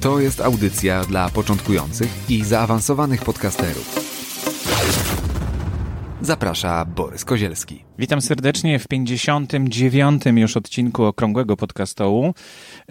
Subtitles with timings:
[0.00, 3.98] To jest audycja dla początkujących i zaawansowanych podcasterów.
[6.20, 7.84] Zaprasza Borys Kozielski.
[7.98, 10.22] Witam serdecznie w 59.
[10.26, 12.34] już odcinku Okrągłego Podcastołu.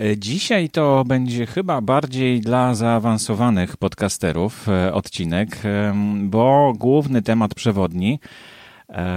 [0.02, 5.94] E, Dzisiaj to będzie chyba bardziej dla zaawansowanych podcasterów e, odcinek, e,
[6.24, 8.20] bo główny temat przewodni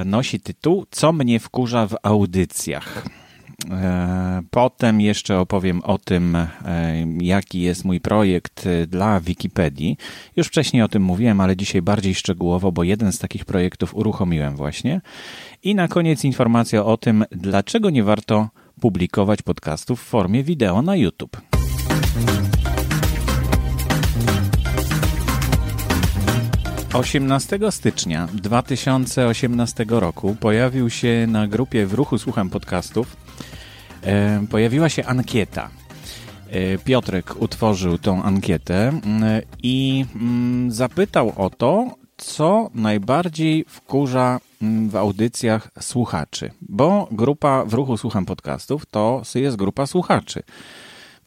[0.05, 3.20] nosi tytuł Co mnie wkurza w audycjach.
[4.51, 6.37] Potem jeszcze opowiem o tym,
[7.21, 9.97] jaki jest mój projekt dla Wikipedii.
[10.37, 14.57] Już wcześniej o tym mówiłem, ale dzisiaj bardziej szczegółowo, bo jeden z takich projektów uruchomiłem
[14.57, 15.01] właśnie.
[15.63, 18.49] I na koniec informacja o tym, dlaczego nie warto
[18.81, 21.41] publikować podcastów w formie wideo na YouTube.
[26.95, 33.30] Osiemnastego stycznia 2018 roku pojawił się na grupie w ruchu Słucham Podcastów e,
[34.51, 35.71] pojawiła się ankieta.
[36.51, 39.01] E, Piotrek utworzył tą ankietę
[39.63, 40.05] i
[40.69, 44.41] zapytał o to, co najbardziej wkurza
[44.89, 50.43] w audycjach słuchaczy, bo grupa w ruchu Słucham Podcastów to jest grupa słuchaczy.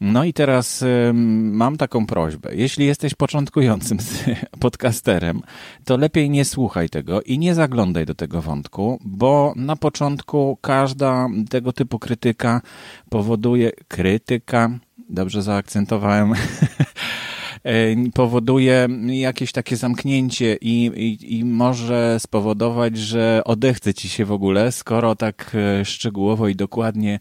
[0.00, 2.54] No i teraz mam taką prośbę.
[2.54, 3.98] Jeśli jesteś początkującym
[4.60, 5.42] podcasterem,
[5.84, 11.28] to lepiej nie słuchaj tego i nie zaglądaj do tego wątku, bo na początku każda
[11.50, 12.60] tego typu krytyka
[13.08, 14.70] powoduje krytyka,
[15.08, 16.32] dobrze zaakcentowałem,
[18.14, 24.72] powoduje jakieś takie zamknięcie i, i, i może spowodować, że odechce ci się w ogóle,
[24.72, 27.18] skoro tak e, szczegółowo i dokładnie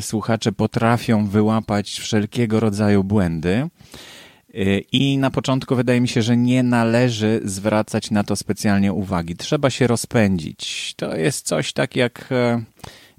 [0.00, 3.68] słuchacze potrafią wyłapać wszelkiego rodzaju błędy.
[4.54, 9.36] E, I na początku wydaje mi się, że nie należy zwracać na to specjalnie uwagi.
[9.36, 10.94] Trzeba się rozpędzić.
[10.96, 12.28] To jest coś tak jak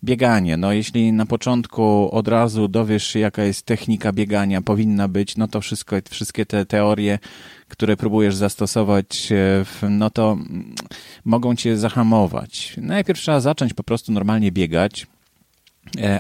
[0.04, 0.58] bieganie.
[0.58, 5.48] No jeśli na początku od razu dowiesz się, jaka jest technika biegania, powinna być, no
[5.48, 7.20] to wszystko, wszystkie te teorie,
[7.68, 9.30] które próbujesz zastosować,
[9.90, 10.38] no to
[11.26, 12.74] mogą cię zahamować.
[12.78, 15.19] Najpierw trzeba zacząć po prostu normalnie biegać, e,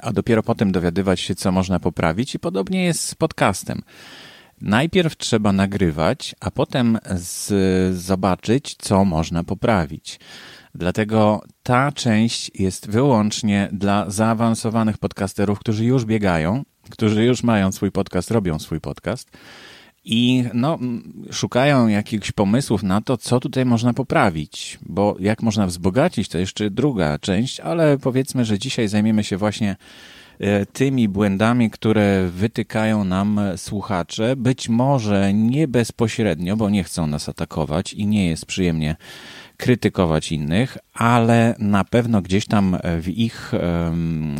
[0.01, 3.81] a dopiero potem dowiadywać się, co można poprawić i podobnie jest z podcastem.
[4.61, 7.53] Najpierw trzeba nagrywać, a potem z,
[7.97, 10.19] zobaczyć, co można poprawić.
[10.75, 17.91] Dlatego ta część jest wyłącznie dla zaawansowanych podcasterów, którzy już biegają, którzy już mają swój
[17.91, 19.31] podcast, robią swój podcast
[20.11, 20.79] i no,
[21.31, 26.69] szukają jakichś pomysłów na to, co tutaj można poprawić, bo jak można wzbogacić, to jeszcze
[26.69, 29.75] druga część, ale powiedzmy, że dzisiaj zajmiemy się właśnie
[30.39, 37.29] e, tymi błędami, które wytykają nam słuchacze, być może nie bezpośrednio, bo nie chcą nas
[37.29, 38.95] atakować i nie jest przyjemnie
[39.59, 43.51] krytykować innych, ale na pewno gdzieś tam w ich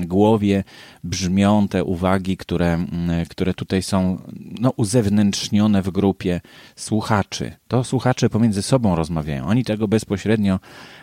[0.02, 0.64] głowie
[1.04, 2.86] brzmią te uwagi, które,
[3.30, 4.22] które tutaj są
[4.60, 6.42] no, uzewnętrznione w grupie
[6.76, 7.52] słuchaczy.
[7.68, 9.46] To słuchacze pomiędzy sobą rozmawiają.
[9.46, 10.60] Oni tego bezpośrednio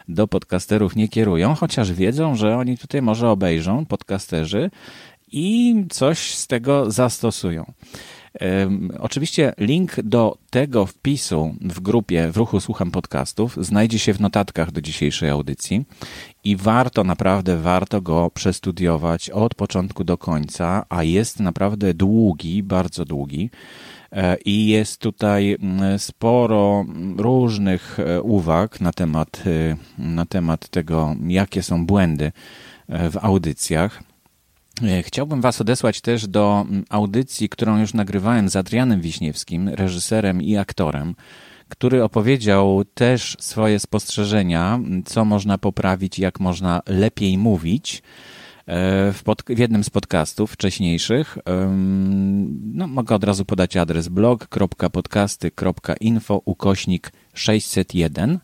[0.08, 4.70] do podcasterów nie kierują, chociaż wiedzą, że oni tutaj może obejrzą, podcasterzy,
[5.32, 7.72] i coś z tego zastosują.
[8.98, 14.72] Oczywiście link do tego wpisu w grupie w ruchu Słucham Podcastów znajdzie się w notatkach
[14.72, 15.84] do dzisiejszej audycji
[16.44, 23.04] i warto, naprawdę warto go przestudiować od początku do końca, a jest naprawdę długi, bardzo
[23.04, 23.50] długi.
[24.12, 25.56] E, I jest tutaj
[25.98, 26.84] sporo
[27.16, 32.32] różnych e, uwag na temat, e, na temat tego, jakie są błędy
[32.88, 34.02] w audycjach.
[34.82, 40.42] E, chciałbym Was odesłać też do mm, audycji, którą już nagrywałem z Adrianem Wiśniewskim, reżyserem
[40.42, 41.14] i aktorem,
[41.68, 48.02] który opowiedział też swoje spostrzeżenia, co można poprawić, jak można lepiej mówić.
[48.66, 51.38] E, w, pod, w jednym z podcastów wcześniejszych.
[52.72, 58.38] No, mogę od razu podać adres blog.podcasty.info ukośnik 601 E,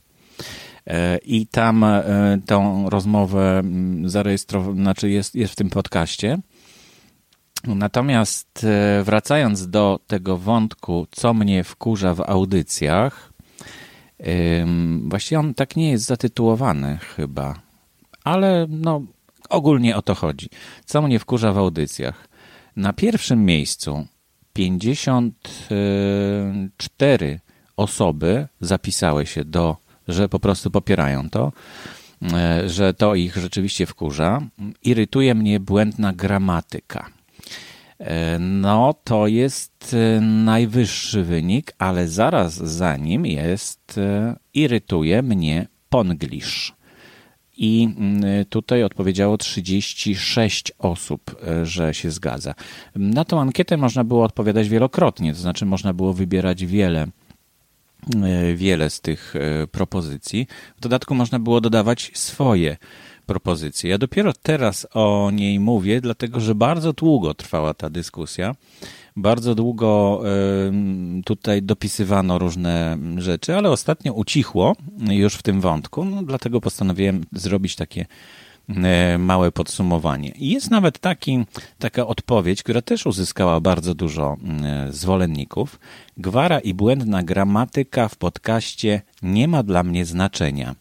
[1.24, 6.38] I tam e, tą rozmowę mm, zarejestrowałem, znaczy jest, jest w tym podcaście.
[7.64, 13.32] Natomiast e, wracając do tego wątku, co mnie wkurza w audycjach,
[15.08, 17.54] właściwie on tak nie jest zatytułowany chyba,
[18.24, 19.02] ale no
[19.48, 20.48] ogólnie o to chodzi.
[20.84, 22.28] Co mnie wkurza w audycjach?
[22.76, 24.06] Na pierwszym miejscu
[24.52, 27.40] 54
[27.76, 29.76] osoby zapisały się do,
[30.08, 31.52] że po prostu popierają to,
[32.32, 34.42] e, że to ich rzeczywiście wkurza.
[34.82, 37.10] Irytuje mnie błędna gramatyka.
[37.98, 44.00] E, no, to jest e, najwyższy wynik, ale zaraz za nim jest
[44.54, 46.72] irytuje mnie ponglish.
[47.56, 52.54] I mm, tutaj odpowiedziało 36 osób, że się zgadza.
[52.96, 57.06] Na tą ankietę można było odpowiadać wielokrotnie, to znaczy można było wybierać wiele
[58.54, 60.46] wiele z tych e, propozycji.
[60.76, 62.76] W dodatku można było dodawać swoje
[63.26, 63.90] propozycje.
[63.90, 68.54] Ja dopiero teraz o niej mówię, dlatego że bardzo długo trwała ta dyskusja.
[69.16, 70.72] Bardzo długo e,
[71.24, 77.76] tutaj dopisywano różne rzeczy, ale ostatnio ucichło już w tym wątku, no, dlatego postanowiłem zrobić
[77.76, 78.51] takie E,
[79.18, 80.28] małe podsumowanie.
[80.28, 81.44] I jest nawet taki,
[81.78, 85.80] taka odpowiedź, która też uzyskała bardzo dużo e, zwolenników.
[86.16, 90.74] Gwara i błędna gramatyka w podcaście nie ma dla mnie znaczenia.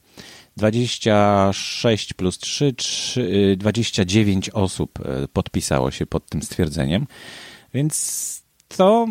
[0.57, 7.07] 26 plus 3, 3 29 osób e, podpisało się pod tym stwierdzeniem,
[7.73, 8.40] więc
[8.77, 9.07] to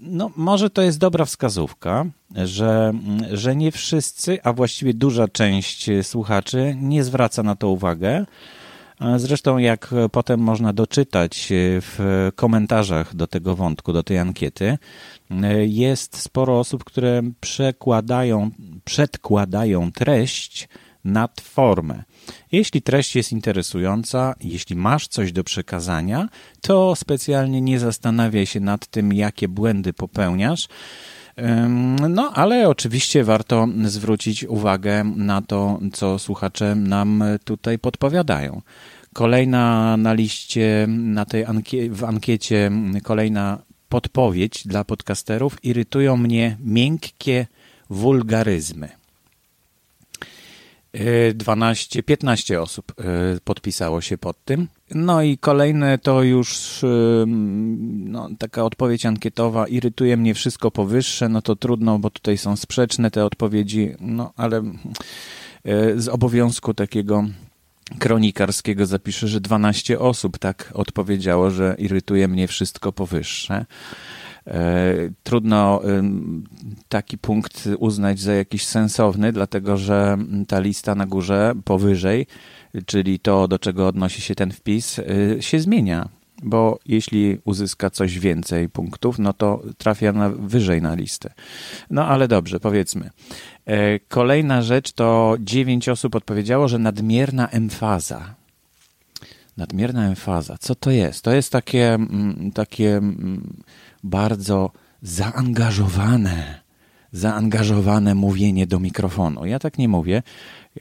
[0.00, 2.06] no, może to jest dobra wskazówka,
[2.44, 2.92] że,
[3.32, 8.26] że nie wszyscy, a właściwie duża część słuchaczy nie zwraca na to uwagę.
[9.16, 11.48] Zresztą, jak potem można doczytać
[11.80, 14.78] w komentarzach do tego wątku, do tej ankiety,
[15.66, 18.50] jest sporo osób, które przekładają,
[18.84, 20.68] przedkładają treść
[21.04, 22.02] nad formę.
[22.52, 26.28] Jeśli treść jest interesująca, jeśli masz coś do przekazania,
[26.60, 30.68] to specjalnie nie zastanawiaj się nad tym, jakie błędy popełniasz.
[32.08, 38.62] No, ale oczywiście warto zwrócić uwagę na to, co słuchacze nam tutaj podpowiadają.
[39.12, 42.70] Kolejna na liście, na tej ankie w ankiecie,
[43.02, 45.64] kolejna podpowiedź dla podcasterów.
[45.64, 47.46] Irytują mnie miękkie
[47.90, 48.88] wulgaryzmy.
[51.34, 53.04] 12, 15 osób e,
[53.44, 54.68] podpisało się pod tym.
[54.90, 56.80] No i kolejne to już
[57.26, 59.66] no, taka odpowiedź ankietowa.
[59.66, 64.56] Irytuje mnie wszystko powyższe, no to trudno, bo tutaj są sprzeczne te odpowiedzi, no ale
[64.56, 67.24] e, z obowiązku takiego
[67.98, 73.66] kronikarskiego zapiszę, że 12 osób tak odpowiedziało, że irytuje mnie wszystko powyższe.
[74.46, 75.80] E, trudno
[76.88, 80.18] taki punkt uznać za jakiś sensowny, dlatego że
[80.48, 82.26] ta lista na górze, powyżej,
[82.86, 86.08] czyli to, do czego odnosi się ten wpis, y, się zmienia.
[86.42, 91.34] Bo jeśli uzyska coś więcej punktów, no to trafia na, wyżej na listę.
[91.90, 93.10] No ale dobrze, powiedzmy.
[93.66, 98.34] E, kolejna rzecz to dziewięć osób odpowiedziało, że nadmierna emfaza.
[99.56, 100.56] Nadmierna emfaza.
[100.60, 101.24] Co to jest?
[101.24, 103.62] To jest takie, mm, takie mm,
[104.04, 104.70] bardzo
[105.02, 106.60] zaangażowane,
[107.12, 109.46] zaangażowane mówienie do mikrofonu.
[109.46, 110.22] Ja tak nie mówię.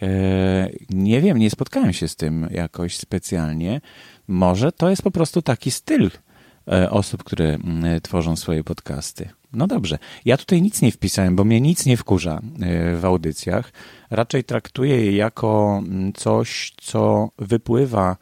[0.01, 3.81] E, nie wiem, nie spotkałem się z tym jakoś specjalnie.
[4.27, 6.11] Może to jest po prostu taki styl
[6.67, 9.29] e, osób, które mm, tworzą swoje podcasty.
[9.53, 13.71] No dobrze, ja tutaj nic nie wpisałem, bo mnie nic nie wkurza e, w audycjach.
[14.09, 18.17] Raczej traktuję je jako mm, coś, co wypływa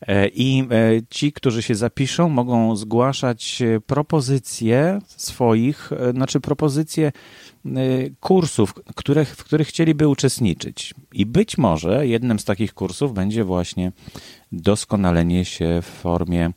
[0.00, 0.66] E, I e,
[1.10, 7.12] ci, którzy się zapiszą, mogą zgłaszać propozycje swoich, e, znaczy propozycje
[8.20, 10.94] kursów, które, w których chcieliby uczestniczyć.
[11.12, 13.92] I być może jednym z takich kursów będzie właśnie
[14.52, 16.50] doskonalenie się w formie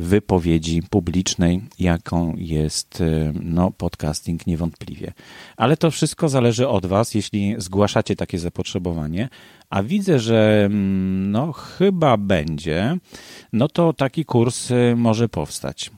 [0.00, 3.02] wypowiedzi publicznej, jaką jest
[3.42, 5.12] no, podcasting niewątpliwie.
[5.56, 9.28] Ale to wszystko zależy od Was, jeśli zgłaszacie takie zapotrzebowanie,
[9.70, 12.96] a widzę, że mm, no, chyba będzie,
[13.52, 15.90] no to taki kurs y, może powstać.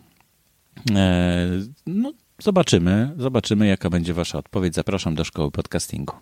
[0.91, 1.49] E,
[1.87, 4.75] no, zobaczymy, zobaczymy, jaka będzie Wasza odpowiedź.
[4.75, 6.15] Zapraszam do szkoły podcastingu.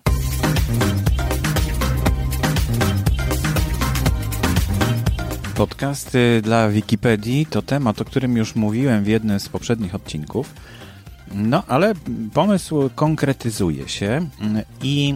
[5.60, 10.54] Podcasty dla Wikipedii to temat, o którym już mówiłem w jednym z poprzednich odcinków.
[11.34, 11.94] No, ale
[12.34, 14.28] pomysł konkretyzuje się
[14.82, 15.14] i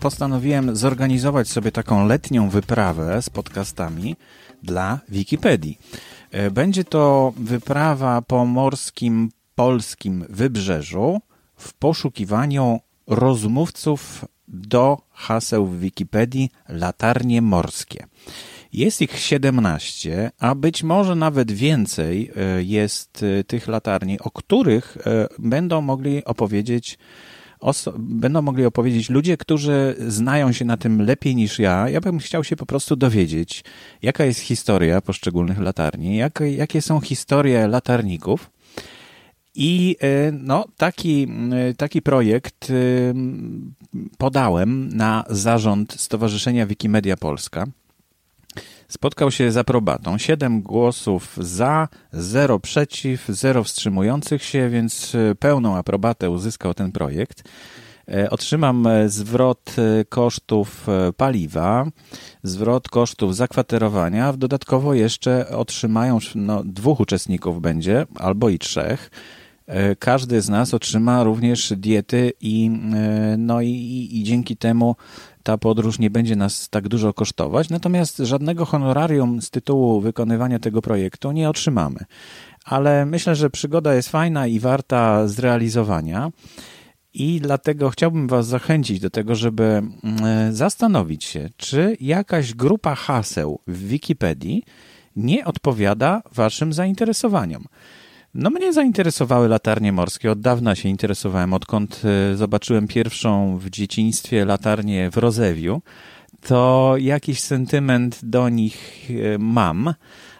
[0.00, 4.16] postanowiłem zorganizować sobie taką letnią wyprawę z podcastami
[4.62, 5.78] dla Wikipedii.
[6.30, 11.20] E, będzie to wyprawa po morskim polskim wybrzeżu
[11.56, 18.06] w poszukiwaniu rozmówców do haseł w Wikipedii latarnie morskie.
[18.76, 24.98] Jest ich 17, a być może nawet więcej e, jest e, tych latarni, o których
[25.38, 26.98] będą mogli opowiedzieć
[27.98, 31.88] będą mogli opowiedzieć ludzie, którzy znają się na tym lepiej niż ja.
[31.88, 33.64] Ja bym chciał się po prostu dowiedzieć,
[34.02, 38.50] jaka jest historia poszczególnych latarni, jak, jakie są historie latarników.
[39.54, 42.74] I e, no, taki, e, taki projekt e,
[44.18, 47.66] podałem na zarząd Stowarzyszenia Wikimedia Polska
[48.88, 50.18] spotkał się z aprobatą.
[50.18, 57.42] Siedem głosów za, zero przeciw, zero wstrzymujących się, więc e, pełną aprobatę uzyskał ten projekt.
[58.08, 59.76] E, otrzymam e, zwrot
[60.08, 60.86] kosztów
[61.16, 61.86] paliwa,
[62.42, 69.10] zwrot kosztów zakwaterowania, dodatkowo jeszcze otrzymają, no, dwóch uczestników będzie, albo i trzech.
[69.98, 72.70] Każdy z nas otrzyma również diety i,
[73.38, 74.96] no i, i dzięki temu
[75.46, 80.82] ta podróż nie będzie nas tak dużo kosztować, natomiast żadnego honorarium z tytułu wykonywania tego
[80.82, 82.00] projektu nie otrzymamy.
[82.64, 86.30] Ale myślę, że przygoda jest fajna i warta zrealizowania.
[87.14, 93.60] I dlatego chciałbym Was zachęcić do tego, żeby mm, zastanowić się, czy jakaś grupa haseł
[93.66, 94.62] w Wikipedii
[95.16, 97.64] nie odpowiada Waszym zainteresowaniom.
[98.38, 100.30] No mnie zainteresowały latarnie morskie.
[100.30, 102.02] Od dawna się interesowałem, odkąd
[102.32, 105.82] e, zobaczyłem pierwszą w dzieciństwie latarnię w Rozewiu.
[106.40, 109.94] To jakiś sentyment do nich e, mam.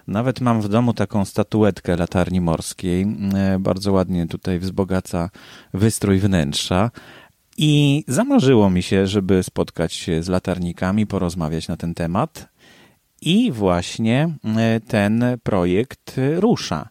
[0.07, 3.07] Nawet mam w domu taką statuetkę latarni morskiej.
[3.35, 5.31] E, bardzo ładnie tutaj wzbogaca
[5.75, 6.91] wystrój wnętrza.
[7.59, 12.49] I zamarzyło mi się, żeby spotkać się z latarnikami, porozmawiać na ten temat.
[13.23, 14.35] I właśnie
[14.89, 16.89] ten projekt rusza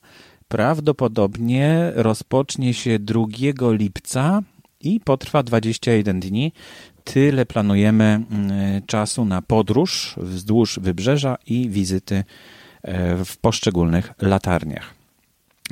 [0.48, 3.26] prawdopodobnie rozpocznie się 2
[3.72, 4.42] lipca
[4.82, 6.52] i potrwa 21 dni.
[7.04, 12.24] Tyle planujemy mm, czasu na podróż wzdłuż wybrzeża i wizyty
[12.84, 14.95] e, w poszczególnych latarniach.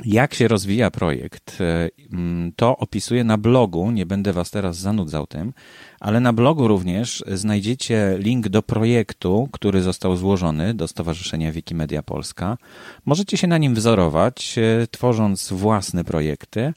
[0.04, 5.26] Jak się rozwija projekt, e, mm, to opisuję na blogu, nie będę Was teraz zanudzał
[5.26, 5.52] tym,
[6.00, 12.58] ale na blogu również znajdziecie link do projektu, który został złożony do Stowarzyszenia Wikimedia Polska.
[13.04, 16.72] Możecie się na nim wzorować, e, tworząc własne projekty.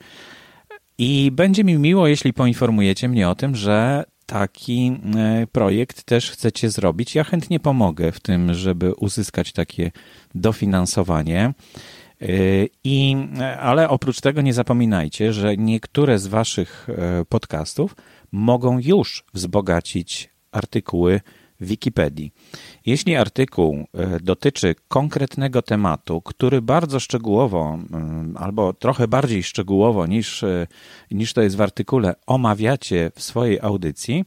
[0.97, 6.69] I będzie mi miło, jeśli poinformujecie mnie o tym, że taki e, projekt też chcecie
[6.69, 7.15] zrobić.
[7.15, 9.91] Ja chętnie pomogę w tym, żeby uzyskać takie
[10.36, 11.53] dofinansowanie.
[12.83, 13.15] I,
[13.59, 17.95] ale oprócz tego nie zapominajcie, że niektóre z Waszych e, podcastów
[18.31, 21.21] mogą już wzbogacić artykuły
[21.62, 22.31] Wikipedii.
[22.86, 27.77] Jeśli artykuł e, dotyczy konkretnego tematu, który bardzo szczegółowo,
[28.36, 30.67] albo trochę bardziej szczegółowo niż, e,
[31.12, 34.25] niż to jest w artykule, omawiacie w swojej audycji,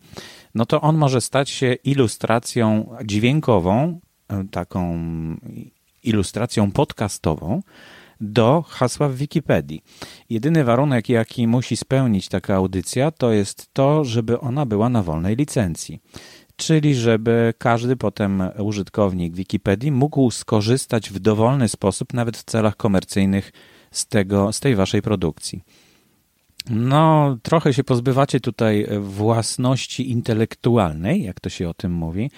[0.54, 4.00] no to on może stać się ilustracją dźwiękową,
[4.50, 4.98] taką
[6.02, 7.62] ilustracją podcastową
[8.20, 9.82] do hasła w Wikipedii.
[10.30, 15.36] Jedyny warunek, jaki musi spełnić taka audycja, to jest to, żeby ona była na wolnej
[15.36, 16.00] licencji.
[16.56, 23.52] Czyli żeby każdy potem użytkownik Wikipedii mógł skorzystać w dowolny sposób, nawet w celach komercyjnych,
[23.90, 25.62] z, tego, z tej waszej produkcji.
[26.70, 32.30] No, trochę się pozbywacie tutaj własności intelektualnej, jak to się o tym mówi,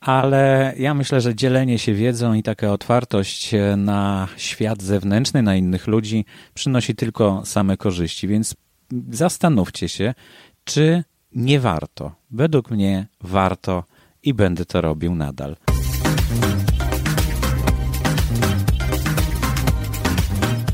[0.00, 5.86] ale ja myślę, że dzielenie się wiedzą i taka otwartość na świat zewnętrzny, na innych
[5.86, 6.24] ludzi
[6.54, 8.54] przynosi tylko same korzyści, więc
[9.10, 10.14] zastanówcie się,
[10.64, 12.12] czy nie warto.
[12.30, 13.84] Według mnie warto
[14.22, 15.56] i będę to robił nadal.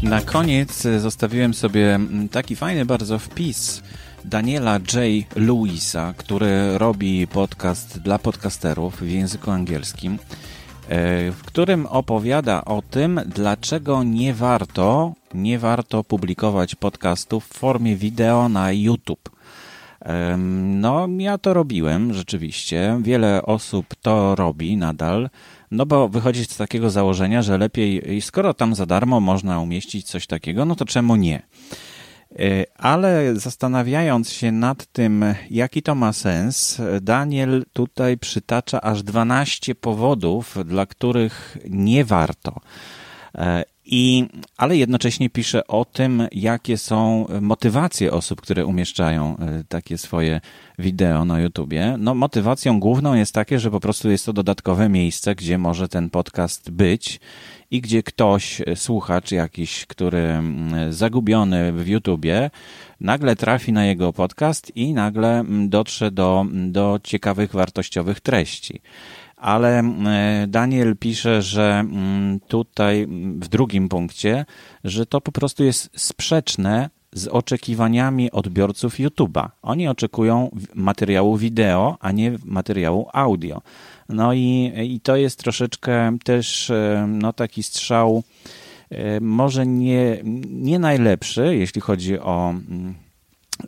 [0.03, 1.99] Na koniec zostawiłem sobie
[2.31, 3.83] taki fajny bardzo wpis
[4.25, 5.27] Daniela J.
[5.37, 10.19] Lewisa, który robi podcast dla podcasterów w języku angielskim, e,
[11.31, 18.49] w którym opowiada o tym, dlaczego nie warto, nie warto publikować podcastów w formie wideo
[18.49, 19.31] na YouTube.
[20.65, 22.99] No, ja to robiłem rzeczywiście.
[23.03, 25.31] Wiele osób to robi nadal.
[25.71, 30.27] No bo wychodzi z takiego założenia, że lepiej, skoro tam za darmo można umieścić coś
[30.27, 31.43] takiego, no to czemu nie?
[32.39, 39.75] E, ale zastanawiając się nad tym, jaki to ma sens, Daniel tutaj przytacza aż 12
[39.75, 42.61] powodów, dla których nie warto.
[43.35, 49.99] E, I, ale jednocześnie pisze o tym, jakie są motywacje osób, które umieszczają e, takie
[49.99, 50.41] swoje
[50.79, 51.97] wideo na YouTubie.
[51.99, 56.11] No, motywacją główną jest takie, że po prostu jest to dodatkowe miejsce, gdzie może ten
[56.11, 57.21] podcast być
[57.75, 62.51] i gdzie ktoś, e, słuchacz jakiś, który mm, zagubiony w YouTubie,
[63.01, 68.81] nagle trafi na jego podcast i nagle mm, dotrze do, do ciekawych, wartościowych treści.
[69.37, 71.85] Ale mm, e, Daniel pisze, że
[72.49, 74.47] tutaj w drugim punkcie,
[74.85, 79.49] że to po prostu jest sprzeczne z oczekiwaniami odbiorców YouTube'a.
[79.63, 83.63] Oni oczekują materiału wideo, a nie materiału audio.
[84.09, 88.23] No i, i to jest troszeczkę też e, no, taki strzał,
[88.91, 90.19] e, może nie,
[90.51, 92.55] nie najlepszy, jeśli chodzi o,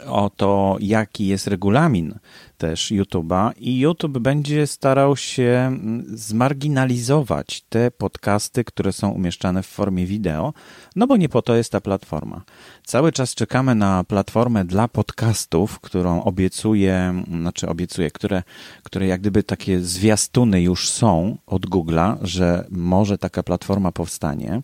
[0.06, 2.18] o to, jaki jest regulamin
[2.58, 10.06] też YouTube'a i YouTube będzie starał się zmarginalizować te podcasty, które są umieszczane w formie
[10.06, 10.52] wideo,
[10.96, 12.42] no bo nie po to jest ta platforma.
[12.84, 18.42] Cały czas czekamy na platformę dla podcastów, którą obiecuje, znaczy obiecuje, które,
[18.82, 24.62] które jak gdyby takie zwiastuny już są od Google'a, że może taka platforma powstanie.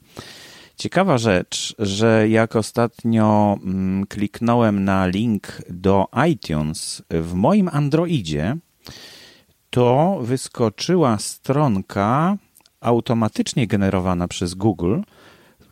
[0.76, 8.56] Ciekawa rzecz, że jak ostatnio mm, kliknąłem na link do iTunes w moim Androidzie,
[9.70, 12.36] to wyskoczyła stronka
[12.80, 15.00] automatycznie generowana przez Google,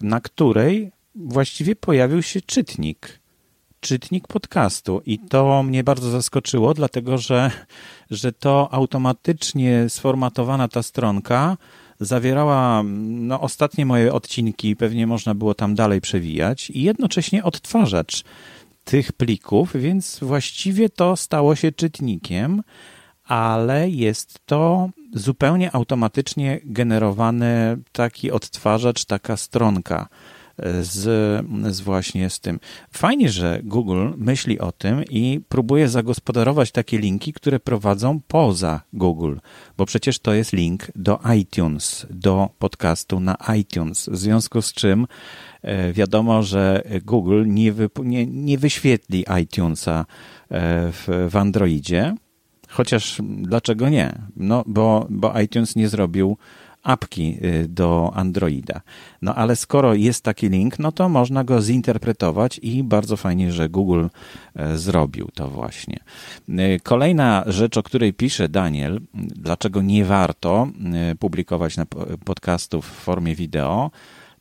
[0.01, 3.21] na której właściwie pojawił się czytnik.
[3.81, 5.03] Czytnik podcastu.
[5.07, 7.51] I to mnie bardzo zaskoczyło, dlatego że,
[8.11, 11.57] że to automatycznie sformatowana ta stronka
[12.01, 18.25] zawierała no, ostatnie moje odcinki, pewnie można było tam dalej przewijać, i jednocześnie odtwarzacz
[18.85, 22.63] tych plików, więc właściwie to stało się czytnikiem,
[23.25, 30.09] ale jest to zupełnie automatycznie generowany taki odtwarzacz, taka stronka
[30.81, 32.61] z, z właśnie z tym.
[32.91, 39.37] Fajnie, że Google myśli o tym i próbuje zagospodarować takie linki, które prowadzą poza Google,
[39.77, 45.07] bo przecież to jest link do iTunes, do podcastu na iTunes, w związku z czym
[45.63, 50.05] e, wiadomo, że Google nie, nie, nie wyświetli iTunesa e,
[50.93, 52.15] w, w Androidzie,
[52.69, 54.19] chociaż dlaczego nie?
[54.37, 56.37] No, bo, bo iTunes nie zrobił
[56.83, 58.81] apki y, do Androida.
[59.23, 63.69] No ale skoro jest taki link, no to można go zinterpretować i bardzo fajnie, że
[63.69, 64.07] Google
[64.55, 65.99] e, zrobił to właśnie.
[66.49, 70.69] Y, kolejna rzecz, o której pisze Daniel, dlaczego nie warto
[71.12, 71.77] y, publikować
[72.25, 73.90] podcastów w formie wideo,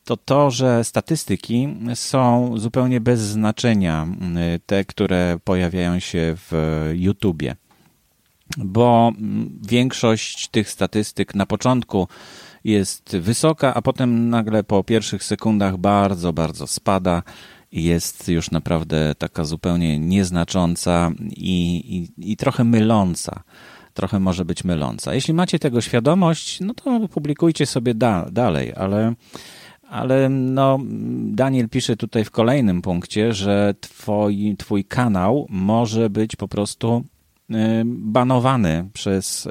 [0.04, 4.06] to to, że statystyki są zupełnie bez znaczenia,
[4.66, 6.52] te, które pojawiają się w
[6.94, 7.56] YouTubie
[8.58, 9.12] bo
[9.68, 12.08] większość tych statystyk na początku
[12.64, 17.22] jest wysoka, a potem nagle po pierwszych sekundach bardzo, bardzo spada
[17.72, 21.82] i jest już naprawdę taka zupełnie nieznacząca i,
[22.18, 23.42] i, i trochę myląca.
[23.94, 25.14] Trochę może być myląca.
[25.14, 29.14] Jeśli macie tego świadomość, no to publikujcie sobie da, dalej, ale
[29.90, 30.78] ale no,
[31.24, 37.04] Daniel pisze tutaj w kolejnym punkcie, że twoi, twój kanał może być po prostu
[37.84, 39.50] banowany przez y,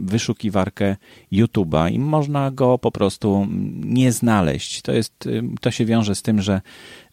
[0.00, 0.96] wyszukiwarkę
[1.32, 3.46] YouTube'a i można go po prostu
[3.84, 4.82] nie znaleźć.
[4.82, 6.60] To, jest, y, to się wiąże z tym, że,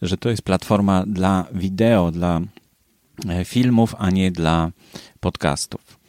[0.01, 2.41] że to jest platforma dla wideo, dla
[3.29, 4.71] e, filmów, a nie dla
[5.19, 5.99] podcastów.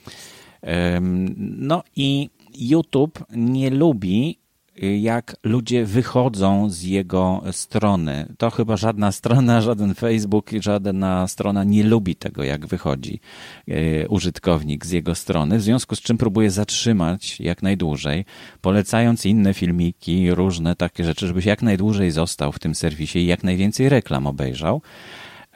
[1.37, 4.40] No i YouTube nie lubi
[4.81, 8.35] jak ludzie wychodzą z jego strony.
[8.39, 13.21] To chyba żadna strona, żaden Facebook, żadna strona nie lubi tego, jak wychodzi
[13.69, 18.25] e, użytkownik z jego strony, w związku z czym próbuje zatrzymać jak najdłużej,
[18.61, 23.45] polecając inne filmiki, różne takie rzeczy, żebyś jak najdłużej został w tym serwisie i jak
[23.45, 24.83] najwięcej reklam obejrzał.